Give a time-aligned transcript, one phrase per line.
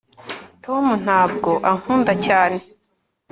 [0.65, 2.57] tom ntabwo ankunda cyane